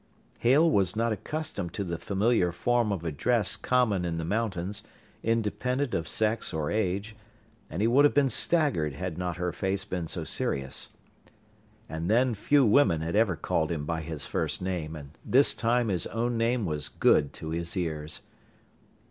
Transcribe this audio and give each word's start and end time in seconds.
Hale 0.39 0.67
was 0.67 0.95
not 0.95 1.11
accustomed 1.11 1.75
to 1.75 1.83
the 1.83 1.99
familiar 1.99 2.51
form 2.51 2.91
of 2.91 3.05
address 3.05 3.55
common 3.55 4.03
in 4.03 4.17
the 4.17 4.25
mountains, 4.25 4.81
independent 5.21 5.93
of 5.93 6.07
sex 6.07 6.53
or 6.55 6.71
age 6.71 7.15
and 7.69 7.83
he 7.83 7.87
would 7.87 8.03
have 8.03 8.13
been 8.15 8.27
staggered 8.31 8.93
had 8.93 9.19
not 9.19 9.37
her 9.37 9.51
face 9.51 9.85
been 9.85 10.07
so 10.07 10.23
serious. 10.23 10.91
And 11.87 12.09
then 12.09 12.33
few 12.33 12.65
women 12.65 13.01
had 13.01 13.15
ever 13.15 13.35
called 13.35 13.71
him 13.71 13.85
by 13.85 14.01
his 14.01 14.25
first 14.25 14.59
name, 14.59 14.95
and 14.95 15.11
this 15.23 15.53
time 15.53 15.89
his 15.89 16.07
own 16.07 16.35
name 16.35 16.65
was 16.65 16.89
good 16.89 17.31
to 17.33 17.51
his 17.51 17.77
ears. 17.77 18.21